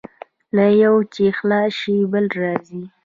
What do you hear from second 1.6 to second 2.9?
شې، بل راځي.